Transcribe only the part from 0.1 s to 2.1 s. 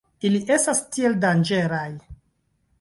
Ili estas tiel danĝeraj.